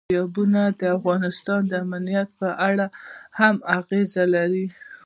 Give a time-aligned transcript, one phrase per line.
[0.09, 2.85] دریابونه د افغانستان د امنیت په اړه
[3.39, 4.67] هم اغېز لري.